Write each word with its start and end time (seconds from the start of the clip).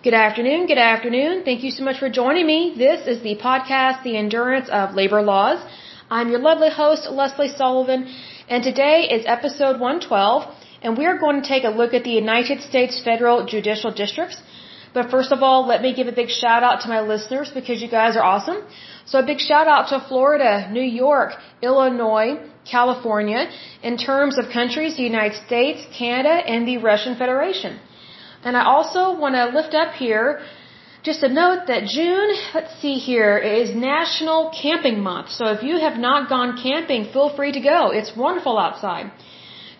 Good 0.00 0.14
afternoon. 0.14 0.66
Good 0.68 0.78
afternoon. 0.78 1.42
Thank 1.44 1.64
you 1.64 1.72
so 1.72 1.82
much 1.82 1.98
for 1.98 2.08
joining 2.08 2.46
me. 2.46 2.72
This 2.78 3.08
is 3.12 3.20
the 3.20 3.34
podcast, 3.34 4.04
The 4.04 4.16
Endurance 4.16 4.68
of 4.68 4.94
Labor 4.94 5.22
Laws. 5.22 5.58
I'm 6.08 6.28
your 6.30 6.38
lovely 6.38 6.70
host, 6.70 7.10
Lesley 7.10 7.48
Sullivan, 7.48 8.06
and 8.48 8.62
today 8.62 9.08
is 9.16 9.24
episode 9.26 9.80
112, 9.80 10.54
and 10.82 10.96
we 10.96 11.04
are 11.04 11.18
going 11.18 11.42
to 11.42 11.48
take 11.48 11.64
a 11.64 11.70
look 11.80 11.94
at 11.94 12.04
the 12.04 12.12
United 12.12 12.60
States 12.60 13.02
Federal 13.02 13.44
Judicial 13.46 13.90
Districts. 13.90 14.40
But 14.94 15.10
first 15.10 15.32
of 15.32 15.42
all, 15.42 15.66
let 15.66 15.82
me 15.82 15.92
give 15.92 16.06
a 16.06 16.12
big 16.12 16.30
shout 16.30 16.62
out 16.62 16.82
to 16.82 16.88
my 16.88 17.00
listeners 17.00 17.50
because 17.52 17.82
you 17.82 17.88
guys 17.88 18.16
are 18.16 18.22
awesome. 18.22 18.62
So 19.04 19.18
a 19.18 19.26
big 19.26 19.40
shout 19.40 19.66
out 19.66 19.88
to 19.88 19.98
Florida, 19.98 20.70
New 20.70 20.88
York, 21.04 21.32
Illinois, 21.60 22.38
California, 22.64 23.50
in 23.82 23.96
terms 23.96 24.38
of 24.38 24.48
countries, 24.50 24.96
the 24.96 25.02
United 25.02 25.44
States, 25.44 25.84
Canada, 25.92 26.34
and 26.54 26.68
the 26.68 26.78
Russian 26.78 27.16
Federation. 27.16 27.80
And 28.44 28.56
I 28.56 28.64
also 28.64 29.18
want 29.18 29.34
to 29.34 29.46
lift 29.58 29.74
up 29.74 29.94
here 29.94 30.40
just 31.02 31.22
a 31.22 31.28
note 31.28 31.66
that 31.68 31.84
June, 31.96 32.30
let's 32.54 32.74
see 32.82 32.94
here, 32.94 33.38
is 33.38 33.74
National 33.74 34.50
Camping 34.62 35.00
Month. 35.00 35.30
So 35.38 35.46
if 35.56 35.62
you 35.62 35.78
have 35.86 35.96
not 35.96 36.28
gone 36.28 36.50
camping, 36.62 37.04
feel 37.12 37.30
free 37.38 37.52
to 37.52 37.60
go. 37.60 37.90
It's 37.98 38.12
wonderful 38.16 38.58
outside. 38.58 39.10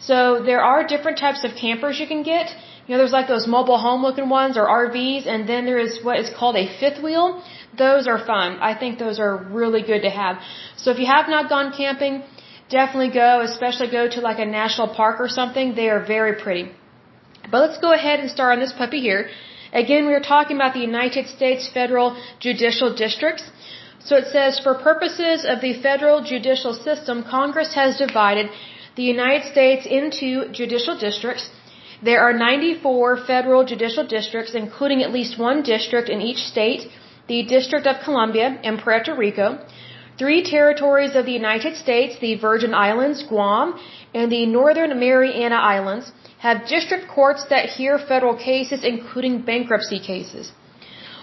So 0.01 0.43
there 0.49 0.63
are 0.63 0.87
different 0.87 1.19
types 1.19 1.45
of 1.45 1.51
campers 1.65 1.99
you 1.99 2.07
can 2.07 2.23
get. 2.23 2.47
You 2.87 2.95
know, 2.95 2.99
there's 2.99 3.13
like 3.13 3.29
those 3.29 3.47
mobile 3.47 3.79
home 3.79 4.03
looking 4.03 4.29
ones 4.29 4.57
or 4.57 4.65
RVs, 4.67 5.27
and 5.27 5.49
then 5.49 5.67
there 5.67 5.81
is 5.87 6.03
what 6.03 6.19
is 6.21 6.31
called 6.39 6.57
a 6.57 6.67
fifth 6.81 7.03
wheel. 7.03 7.43
Those 7.77 8.07
are 8.07 8.19
fun. 8.33 8.59
I 8.71 8.73
think 8.81 8.99
those 8.99 9.19
are 9.19 9.37
really 9.61 9.83
good 9.83 10.03
to 10.03 10.11
have. 10.11 10.37
So 10.77 10.91
if 10.93 10.99
you 10.99 11.07
have 11.07 11.29
not 11.29 11.51
gone 11.51 11.73
camping, 11.77 12.23
definitely 12.71 13.11
go, 13.11 13.41
especially 13.43 13.91
go 13.91 14.09
to 14.09 14.21
like 14.21 14.39
a 14.39 14.47
national 14.47 14.89
park 14.95 15.21
or 15.21 15.29
something. 15.29 15.75
They 15.75 15.89
are 15.91 16.03
very 16.17 16.35
pretty. 16.45 16.71
But 17.51 17.61
let's 17.65 17.79
go 17.79 17.93
ahead 17.93 18.21
and 18.21 18.31
start 18.31 18.53
on 18.55 18.61
this 18.61 18.73
puppy 18.73 19.01
here. 19.01 19.31
Again, 19.73 20.07
we 20.07 20.15
are 20.15 20.27
talking 20.35 20.57
about 20.57 20.75
the 20.75 20.81
United 20.81 21.27
States 21.29 21.69
federal 21.69 22.17
judicial 22.41 22.95
districts. 22.95 23.45
So 24.01 24.17
it 24.17 24.27
says, 24.33 24.59
for 24.59 24.75
purposes 24.75 25.45
of 25.45 25.61
the 25.61 25.75
federal 25.83 26.23
judicial 26.23 26.75
system, 26.75 27.23
Congress 27.23 27.75
has 27.75 27.99
divided 27.99 28.51
the 28.97 29.03
United 29.03 29.45
States 29.53 29.87
into 29.87 30.51
judicial 30.53 30.97
districts. 30.99 31.51
There 32.03 32.21
are 32.21 32.33
94 32.33 33.17
federal 33.33 33.65
judicial 33.65 34.07
districts, 34.07 34.55
including 34.55 35.03
at 35.03 35.13
least 35.13 35.39
one 35.39 35.63
district 35.63 36.09
in 36.09 36.21
each 36.21 36.43
state, 36.53 36.89
the 37.27 37.43
District 37.43 37.87
of 37.87 38.03
Columbia 38.05 38.59
and 38.63 38.79
Puerto 38.79 39.15
Rico, 39.15 39.59
three 40.19 40.43
territories 40.43 41.15
of 41.15 41.25
the 41.27 41.33
United 41.33 41.77
States, 41.77 42.19
the 42.21 42.35
Virgin 42.37 42.75
Islands, 42.75 43.23
Guam, 43.29 43.79
and 44.15 44.31
the 44.31 44.45
Northern 44.47 44.99
Mariana 44.99 45.57
Islands, 45.57 46.13
have 46.39 46.67
district 46.67 47.09
courts 47.09 47.45
that 47.51 47.67
hear 47.77 47.99
federal 47.99 48.37
cases, 48.37 48.85
including 48.85 49.43
bankruptcy 49.43 50.01
cases. 50.01 50.53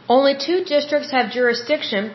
Only 0.08 0.36
two 0.48 0.64
districts 0.64 1.12
have 1.12 1.32
jurisdiction 1.32 2.14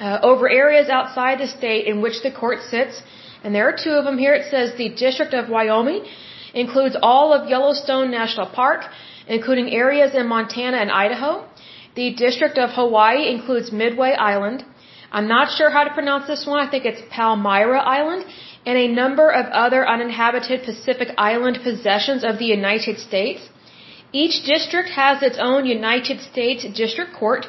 uh, 0.00 0.18
over 0.22 0.48
areas 0.48 0.88
outside 0.88 1.38
the 1.38 1.46
state 1.46 1.86
in 1.86 2.02
which 2.02 2.22
the 2.22 2.30
court 2.30 2.58
sits, 2.70 3.02
and 3.42 3.54
there 3.54 3.68
are 3.68 3.76
two 3.84 3.94
of 3.98 4.04
them 4.04 4.18
here. 4.18 4.34
It 4.34 4.50
says 4.50 4.76
the 4.76 4.90
District 4.90 5.32
of 5.34 5.48
Wyoming 5.48 6.04
includes 6.54 6.96
all 7.00 7.32
of 7.32 7.48
Yellowstone 7.48 8.10
National 8.10 8.46
Park, 8.46 8.82
including 9.28 9.70
areas 9.72 10.14
in 10.14 10.26
Montana 10.26 10.78
and 10.78 10.90
Idaho. 10.90 11.46
The 11.94 12.14
District 12.14 12.58
of 12.58 12.70
Hawaii 12.70 13.28
includes 13.34 13.72
Midway 13.72 14.12
Island. 14.12 14.64
I'm 15.12 15.28
not 15.28 15.50
sure 15.56 15.70
how 15.70 15.84
to 15.84 15.94
pronounce 15.94 16.26
this 16.26 16.46
one. 16.46 16.60
I 16.60 16.70
think 16.70 16.84
it's 16.84 17.02
Palmyra 17.10 17.80
Island 17.80 18.24
and 18.64 18.76
a 18.78 18.88
number 18.88 19.30
of 19.30 19.46
other 19.46 19.88
uninhabited 19.88 20.64
Pacific 20.64 21.10
Island 21.16 21.60
possessions 21.62 22.24
of 22.24 22.38
the 22.38 22.46
United 22.46 22.98
States. 22.98 23.48
Each 24.12 24.44
district 24.44 24.90
has 24.90 25.22
its 25.22 25.38
own 25.38 25.66
United 25.66 26.20
States 26.20 26.66
District 26.82 27.12
Court 27.12 27.46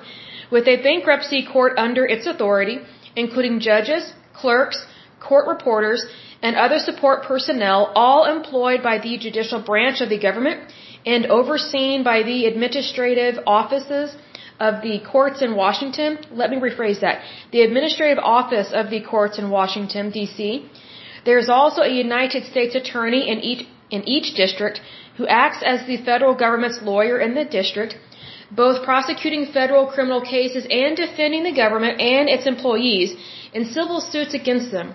with 0.51 0.67
a 0.67 0.81
bankruptcy 0.81 1.45
court 1.45 1.73
under 1.77 2.05
its 2.05 2.27
authority, 2.27 2.79
including 3.15 3.59
judges, 3.59 4.13
clerks, 4.33 4.85
court 5.19 5.47
reporters, 5.47 6.05
and 6.41 6.55
other 6.55 6.79
support 6.79 7.23
personnel, 7.23 7.91
all 7.95 8.25
employed 8.25 8.83
by 8.83 8.99
the 8.99 9.17
judicial 9.17 9.61
branch 9.61 10.01
of 10.01 10.09
the 10.09 10.19
government 10.19 10.71
and 11.05 11.25
overseen 11.25 12.03
by 12.03 12.21
the 12.23 12.45
administrative 12.45 13.39
offices 13.47 14.15
of 14.59 14.81
the 14.81 14.99
courts 14.99 15.41
in 15.41 15.55
Washington. 15.55 16.17
Let 16.31 16.49
me 16.49 16.57
rephrase 16.57 16.99
that. 17.01 17.21
The 17.51 17.61
administrative 17.61 18.19
office 18.19 18.69
of 18.73 18.89
the 18.89 19.01
courts 19.01 19.37
in 19.37 19.49
Washington, 19.49 20.09
D.C., 20.11 20.69
there 21.25 21.37
is 21.37 21.49
also 21.49 21.81
a 21.81 21.89
United 21.89 22.45
States 22.45 22.73
attorney 22.75 23.29
in 23.29 23.39
each, 23.39 23.67
in 23.91 24.07
each 24.07 24.33
district 24.35 24.81
who 25.17 25.27
acts 25.27 25.61
as 25.65 25.85
the 25.85 25.97
federal 25.97 26.35
government's 26.35 26.81
lawyer 26.81 27.19
in 27.19 27.33
the 27.35 27.43
district, 27.43 27.97
both 28.51 28.83
prosecuting 28.83 29.45
federal 29.45 29.87
criminal 29.87 30.21
cases 30.21 30.65
and 30.69 30.95
defending 30.95 31.43
the 31.43 31.51
government 31.63 31.99
and 31.99 32.29
its 32.29 32.45
employees 32.47 33.15
in 33.53 33.65
civil 33.65 33.99
suits 33.99 34.33
against 34.33 34.71
them. 34.71 34.93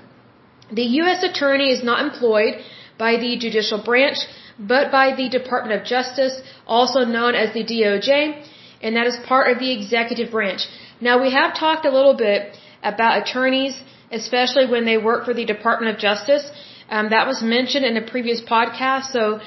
The 0.71 0.89
U.S. 1.01 1.23
attorney 1.23 1.71
is 1.71 1.83
not 1.85 2.01
employed 2.03 2.55
by 2.99 3.17
the 3.17 3.37
judicial 3.37 3.83
branch, 3.83 4.19
but 4.59 4.91
by 4.91 5.15
the 5.15 5.29
Department 5.29 5.79
of 5.79 5.87
Justice, 5.87 6.41
also 6.67 7.01
known 7.05 7.35
as 7.35 7.53
the 7.53 7.65
DOJ, 7.65 8.47
and 8.83 8.97
that 8.97 9.07
is 9.07 9.17
part 9.33 9.51
of 9.53 9.59
the 9.59 9.71
executive 9.79 10.31
branch. 10.31 10.63
Now 11.01 11.21
we 11.23 11.31
have 11.33 11.55
talked 11.55 11.85
a 11.87 11.91
little 11.99 12.15
bit 12.15 12.57
about 12.83 13.23
attorneys 13.23 13.75
especially 14.13 14.67
when 14.67 14.85
they 14.85 14.99
work 14.99 15.25
for 15.25 15.35
the 15.35 15.45
Department 15.45 15.95
of 15.95 15.99
Justice. 15.99 16.45
Um, 16.91 17.09
that 17.11 17.27
was 17.27 17.43
mentioned 17.43 17.85
in 17.85 17.97
a 17.97 18.07
previous 18.15 18.41
podcast. 18.43 19.07
So 19.17 19.41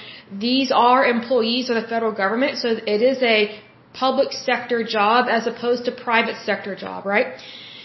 these 0.47 0.71
are 0.71 1.05
employees 1.05 1.69
of 1.69 1.75
the 1.75 1.87
federal 1.87 2.11
government. 2.11 2.57
So 2.57 2.69
it 2.95 3.01
is 3.11 3.21
a 3.21 3.59
public 3.93 4.33
sector 4.33 4.83
job 4.83 5.27
as 5.29 5.45
opposed 5.47 5.85
to 5.85 5.91
private 5.91 6.37
sector 6.43 6.75
job, 6.75 7.05
right? 7.05 7.27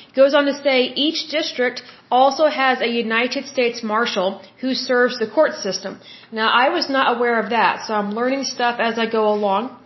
It 0.09 0.15
goes 0.17 0.35
on 0.35 0.47
to 0.47 0.55
say 0.55 0.77
each 1.07 1.29
district 1.31 1.83
also 2.11 2.47
has 2.47 2.81
a 2.81 2.89
United 2.89 3.47
States 3.47 3.83
Marshal 3.83 4.43
who 4.61 4.75
serves 4.75 5.19
the 5.19 5.31
court 5.31 5.53
system. 5.67 6.01
Now 6.33 6.49
I 6.49 6.71
was 6.71 6.89
not 6.89 7.17
aware 7.17 7.39
of 7.39 7.51
that, 7.51 7.87
so 7.87 7.95
I'm 7.95 8.11
learning 8.13 8.45
stuff 8.45 8.81
as 8.81 8.99
I 8.99 9.07
go 9.09 9.29
along. 9.33 9.77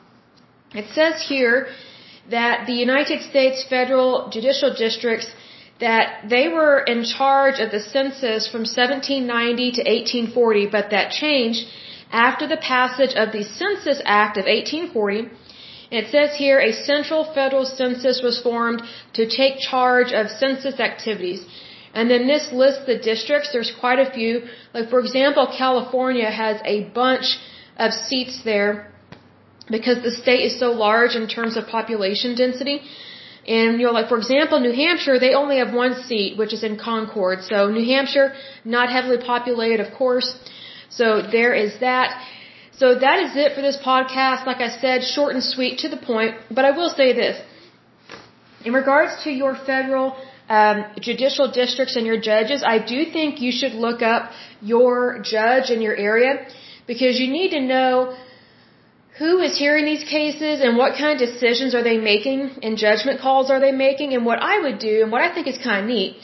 It 0.75 0.87
says 0.95 1.23
here 1.29 1.69
that 2.31 2.67
the 2.67 2.73
United 2.73 3.23
States 3.23 3.65
federal 3.69 4.29
judicial 4.31 4.75
districts 4.75 5.29
that 5.81 6.29
they 6.29 6.49
were 6.49 6.79
in 6.93 7.05
charge 7.05 7.59
of 7.61 7.71
the 7.71 7.81
census 7.81 8.49
from 8.49 8.63
1790 8.63 9.73
to 9.79 9.83
1840, 9.83 10.67
but 10.67 10.91
that 10.91 11.11
changed 11.11 11.67
after 12.11 12.47
the 12.47 12.57
passage 12.57 13.15
of 13.15 13.33
the 13.33 13.45
Census 13.45 14.01
Act 14.05 14.37
of 14.37 14.47
1840. 14.47 15.31
It 15.91 16.11
says 16.11 16.37
here 16.37 16.59
a 16.61 16.73
central 16.73 17.25
federal 17.35 17.67
census 17.67 18.21
was 18.23 18.41
formed 18.41 18.83
to 19.15 19.29
take 19.29 19.59
charge 19.59 20.13
of 20.13 20.31
census 20.31 20.81
activities. 20.81 21.45
And 21.93 22.11
then 22.11 22.27
this 22.27 22.51
lists 22.53 22.87
the 22.87 22.99
districts. 22.99 23.51
There's 23.53 23.73
quite 23.79 24.01
a 24.01 24.11
few. 24.11 24.43
Like, 24.73 24.89
for 24.91 24.99
example, 24.99 25.47
California 25.57 26.31
has 26.31 26.61
a 26.65 26.85
bunch 27.03 27.39
of 27.77 27.93
seats 27.93 28.43
there 28.45 28.94
because 29.71 30.03
the 30.03 30.11
state 30.11 30.43
is 30.49 30.59
so 30.59 30.71
large 30.73 31.15
in 31.17 31.27
terms 31.29 31.57
of 31.57 31.67
population 31.67 32.35
density. 32.35 32.83
And, 33.47 33.81
you 33.81 33.87
know, 33.87 33.93
like 33.93 34.09
for 34.09 34.19
example, 34.19 34.59
New 34.61 34.73
Hampshire, 34.73 35.19
they 35.19 35.35
only 35.35 35.59
have 35.59 35.73
one 35.75 35.95
seat, 36.05 36.39
which 36.39 36.53
is 36.53 36.63
in 36.65 36.79
Concord. 36.79 37.43
So 37.43 37.69
New 37.71 37.85
Hampshire, 37.85 38.33
not 38.65 38.91
heavily 38.91 39.19
populated, 39.19 39.81
of 39.81 39.93
course. 39.95 40.35
So 40.89 41.23
there 41.23 41.53
is 41.55 41.79
that. 41.81 42.19
So 42.73 42.99
that 42.99 43.19
is 43.21 43.37
it 43.37 43.55
for 43.55 43.63
this 43.63 43.77
podcast. 43.77 44.47
Like 44.47 44.61
I 44.61 44.69
said, 44.69 45.05
short 45.05 45.35
and 45.35 45.45
sweet 45.45 45.79
to 45.81 45.89
the 45.89 45.97
point. 45.97 46.37
But 46.51 46.65
I 46.65 46.71
will 46.71 46.89
say 46.89 47.13
this. 47.13 47.41
In 48.65 48.73
regards 48.73 49.25
to 49.25 49.31
your 49.31 49.55
federal 49.55 50.17
um, 50.49 50.85
judicial 51.01 51.51
districts 51.51 51.97
and 51.97 52.07
your 52.07 52.19
judges, 52.19 52.63
I 52.63 52.79
do 52.79 53.05
think 53.13 53.41
you 53.41 53.53
should 53.53 53.73
look 53.73 54.01
up 54.01 54.31
your 54.63 55.19
judge 55.23 55.71
in 55.71 55.83
your 55.83 55.95
area 55.95 56.47
because 56.87 57.21
you 57.21 57.31
need 57.31 57.51
to 57.51 57.61
know 57.61 58.17
who 59.19 59.41
is 59.47 59.57
hearing 59.57 59.85
these 59.85 60.05
cases 60.05 60.61
and 60.61 60.77
what 60.77 60.97
kind 60.99 61.13
of 61.15 61.29
decisions 61.29 61.75
are 61.75 61.85
they 61.85 61.99
making 61.99 62.41
and 62.63 62.77
judgment 62.77 63.21
calls 63.21 63.51
are 63.51 63.61
they 63.61 63.73
making 63.73 64.13
and 64.15 64.27
what 64.27 64.41
I 64.41 64.61
would 64.61 64.79
do 64.79 65.03
and 65.03 65.13
what 65.13 65.23
I 65.23 65.33
think 65.35 65.47
is 65.47 65.59
kind 65.59 65.81
of 65.85 65.87
neat 65.89 66.17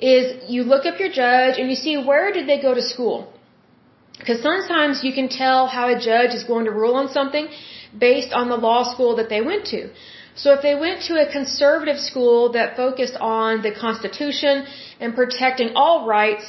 is 0.00 0.50
you 0.50 0.64
look 0.64 0.86
up 0.86 0.98
your 0.98 1.12
judge 1.22 1.58
and 1.58 1.68
you 1.70 1.76
see 1.76 1.96
where 2.10 2.32
did 2.32 2.48
they 2.48 2.60
go 2.60 2.74
to 2.74 2.82
school 2.82 3.32
because 4.18 4.40
sometimes 4.42 5.04
you 5.04 5.12
can 5.12 5.28
tell 5.28 5.66
how 5.66 5.86
a 5.94 5.98
judge 6.00 6.34
is 6.38 6.44
going 6.44 6.64
to 6.64 6.70
rule 6.70 6.94
on 6.94 7.08
something 7.08 7.48
based 8.06 8.32
on 8.32 8.48
the 8.48 8.56
law 8.56 8.82
school 8.92 9.16
that 9.16 9.28
they 9.28 9.40
went 9.40 9.66
to. 9.66 9.90
So 10.34 10.52
if 10.52 10.62
they 10.62 10.74
went 10.74 11.02
to 11.08 11.14
a 11.24 11.30
conservative 11.30 11.98
school 11.98 12.52
that 12.52 12.76
focused 12.76 13.16
on 13.20 13.62
the 13.62 13.72
Constitution 13.72 14.66
and 15.00 15.14
protecting 15.14 15.72
all 15.76 16.06
rights, 16.06 16.44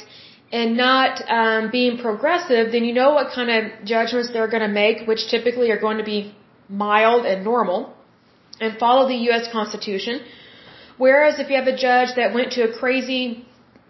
and 0.52 0.76
not 0.76 1.22
um, 1.28 1.70
being 1.70 1.98
progressive, 1.98 2.72
then 2.72 2.84
you 2.84 2.94
know 2.94 3.12
what 3.14 3.32
kind 3.34 3.50
of 3.50 3.84
judgments 3.84 4.30
they're 4.32 4.48
going 4.48 4.62
to 4.62 4.74
make, 4.84 5.06
which 5.06 5.28
typically 5.28 5.70
are 5.70 5.80
going 5.80 5.98
to 5.98 6.04
be 6.04 6.34
mild 6.68 7.26
and 7.26 7.44
normal, 7.44 7.94
and 8.60 8.78
follow 8.78 9.08
the 9.08 9.16
U.S. 9.30 9.48
Constitution. 9.50 10.20
Whereas 10.98 11.38
if 11.38 11.50
you 11.50 11.56
have 11.56 11.66
a 11.66 11.76
judge 11.76 12.14
that 12.16 12.32
went 12.32 12.52
to 12.52 12.62
a 12.62 12.72
crazy, 12.72 13.44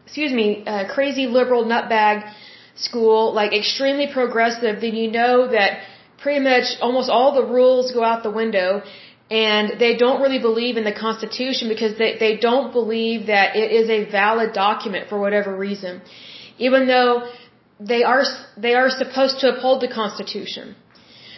excuse 0.04 0.32
me, 0.32 0.64
a 0.66 0.88
crazy 0.92 1.26
liberal 1.26 1.64
nutbag 1.64 2.32
school, 2.74 3.32
like 3.32 3.52
extremely 3.52 4.08
progressive, 4.12 4.80
then 4.80 4.94
you 4.94 5.10
know 5.10 5.48
that 5.48 5.82
pretty 6.18 6.40
much 6.40 6.64
almost 6.80 7.08
all 7.10 7.34
the 7.34 7.44
rules 7.44 7.92
go 7.92 8.02
out 8.02 8.22
the 8.22 8.30
window 8.30 8.82
and 9.30 9.78
they 9.80 9.96
don't 9.96 10.20
really 10.22 10.38
believe 10.38 10.76
in 10.76 10.84
the 10.84 10.92
Constitution 10.92 11.68
because 11.68 11.98
they, 11.98 12.16
they 12.18 12.36
don't 12.36 12.72
believe 12.72 13.26
that 13.26 13.56
it 13.56 13.72
is 13.72 13.90
a 13.90 14.10
valid 14.10 14.52
document 14.52 15.08
for 15.08 15.18
whatever 15.18 15.56
reason. 15.56 16.00
Even 16.58 16.86
though 16.86 17.28
they 17.78 18.02
are, 18.02 18.24
they 18.56 18.74
are 18.74 18.90
supposed 18.90 19.40
to 19.40 19.54
uphold 19.54 19.80
the 19.82 19.88
Constitution. 19.88 20.74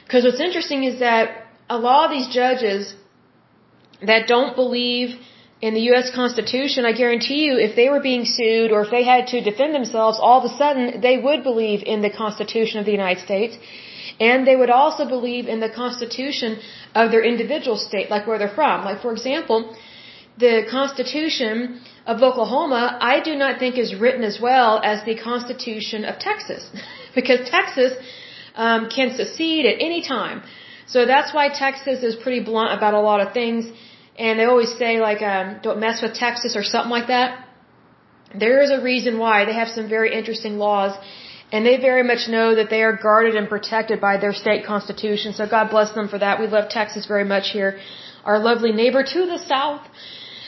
Because 0.04 0.24
what's 0.24 0.40
interesting 0.40 0.84
is 0.84 1.00
that 1.00 1.46
a 1.68 1.78
lot 1.78 2.06
of 2.06 2.10
these 2.16 2.28
judges 2.34 2.94
that 4.02 4.26
don't 4.26 4.54
believe 4.54 5.18
in 5.60 5.74
the 5.74 5.80
U.S. 5.90 6.10
Constitution, 6.14 6.84
I 6.84 6.92
guarantee 6.92 7.44
you, 7.46 7.58
if 7.58 7.74
they 7.74 7.88
were 7.88 8.00
being 8.00 8.24
sued 8.24 8.70
or 8.70 8.82
if 8.82 8.90
they 8.90 9.02
had 9.02 9.26
to 9.28 9.40
defend 9.40 9.74
themselves, 9.74 10.18
all 10.20 10.38
of 10.38 10.50
a 10.50 10.56
sudden 10.56 11.00
they 11.00 11.16
would 11.18 11.42
believe 11.42 11.82
in 11.84 12.00
the 12.00 12.10
Constitution 12.10 12.78
of 12.78 12.86
the 12.86 12.92
United 12.92 13.22
States. 13.24 13.56
And 14.20 14.46
they 14.46 14.56
would 14.56 14.70
also 14.70 15.06
believe 15.06 15.46
in 15.46 15.60
the 15.60 15.68
Constitution 15.68 16.58
of 16.94 17.10
their 17.10 17.24
individual 17.24 17.76
state, 17.76 18.08
like 18.10 18.26
where 18.26 18.38
they're 18.38 18.56
from. 18.62 18.84
Like, 18.84 19.00
for 19.02 19.12
example, 19.12 19.76
the 20.38 20.66
Constitution 20.70 21.80
of 22.10 22.22
Oklahoma, 22.28 22.82
I 23.12 23.16
do 23.28 23.34
not 23.42 23.58
think 23.62 23.72
is 23.86 23.92
written 24.04 24.24
as 24.32 24.38
well 24.48 24.80
as 24.92 25.04
the 25.10 25.16
Constitution 25.30 26.04
of 26.10 26.14
Texas. 26.28 26.62
because 27.18 27.40
Texas 27.56 27.92
um, 28.54 28.88
can 28.96 29.08
secede 29.20 29.64
at 29.72 29.76
any 29.88 30.00
time. 30.16 30.38
So 30.94 31.04
that's 31.12 31.30
why 31.36 31.46
Texas 31.64 31.98
is 32.08 32.14
pretty 32.24 32.42
blunt 32.50 32.70
about 32.78 32.94
a 32.94 33.02
lot 33.10 33.20
of 33.24 33.28
things 33.40 33.62
and 34.18 34.38
they 34.38 34.44
always 34.44 34.72
say 34.82 34.92
like 35.08 35.22
um, 35.22 35.60
don't 35.62 35.80
mess 35.86 36.02
with 36.02 36.14
Texas 36.14 36.56
or 36.56 36.64
something 36.64 36.90
like 36.98 37.08
that. 37.14 37.46
There 38.44 38.60
is 38.64 38.70
a 38.78 38.80
reason 38.82 39.18
why 39.18 39.44
they 39.44 39.54
have 39.54 39.68
some 39.68 39.88
very 39.88 40.10
interesting 40.20 40.58
laws, 40.58 40.92
and 41.52 41.64
they 41.64 41.76
very 41.90 42.02
much 42.02 42.28
know 42.28 42.48
that 42.56 42.68
they 42.68 42.82
are 42.82 42.96
guarded 43.08 43.36
and 43.36 43.48
protected 43.48 44.00
by 44.00 44.14
their 44.18 44.34
state 44.34 44.66
constitution. 44.66 45.32
So 45.32 45.46
God 45.46 45.70
bless 45.70 45.92
them 45.92 46.08
for 46.08 46.18
that. 46.18 46.40
We 46.40 46.46
love 46.46 46.68
Texas 46.68 47.06
very 47.06 47.24
much 47.24 47.50
here, 47.50 47.78
our 48.24 48.38
lovely 48.38 48.72
neighbor 48.72 49.02
to 49.02 49.20
the 49.32 49.38
south. 49.38 49.82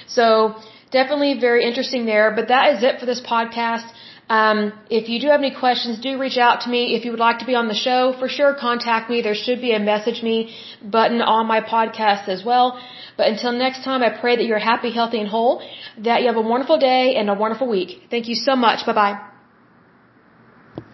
So 0.08 0.56
definitely 0.90 1.38
very 1.40 1.64
interesting 1.64 2.06
there. 2.06 2.30
But 2.34 2.48
that 2.48 2.74
is 2.74 2.82
it 2.82 3.00
for 3.00 3.06
this 3.06 3.20
podcast. 3.20 3.88
Um, 4.28 4.72
if 4.88 5.08
you 5.08 5.18
do 5.20 5.28
have 5.28 5.40
any 5.40 5.52
questions, 5.52 5.98
do 5.98 6.16
reach 6.16 6.38
out 6.38 6.60
to 6.64 6.70
me. 6.70 6.94
If 6.94 7.04
you 7.04 7.10
would 7.10 7.24
like 7.28 7.40
to 7.40 7.44
be 7.44 7.56
on 7.56 7.66
the 7.66 7.74
show, 7.74 8.14
for 8.20 8.28
sure 8.28 8.54
contact 8.54 9.10
me. 9.10 9.22
There 9.22 9.34
should 9.34 9.60
be 9.60 9.72
a 9.72 9.80
message 9.80 10.22
me 10.22 10.54
button 10.80 11.20
on 11.20 11.46
my 11.48 11.60
podcast 11.60 12.28
as 12.28 12.44
well. 12.44 12.80
But 13.16 13.26
until 13.26 13.52
next 13.52 13.82
time, 13.82 14.04
I 14.04 14.10
pray 14.10 14.36
that 14.36 14.44
you're 14.44 14.64
happy, 14.72 14.92
healthy, 14.92 15.18
and 15.18 15.28
whole, 15.28 15.62
that 15.98 16.20
you 16.20 16.28
have 16.28 16.36
a 16.36 16.48
wonderful 16.54 16.78
day 16.78 17.16
and 17.16 17.28
a 17.28 17.34
wonderful 17.34 17.68
week. 17.68 18.02
Thank 18.08 18.28
you 18.28 18.36
so 18.36 18.54
much. 18.54 18.86
Bye 18.86 18.92
bye. 18.92 19.29